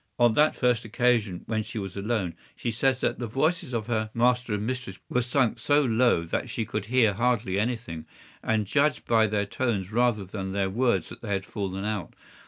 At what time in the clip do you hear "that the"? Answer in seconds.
3.01-3.27